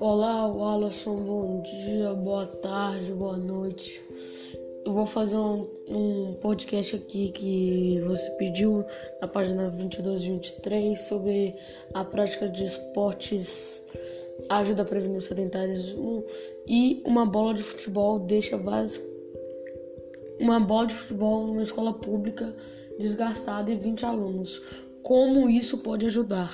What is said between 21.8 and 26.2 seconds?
pública desgastada e 20 alunos. Como isso pode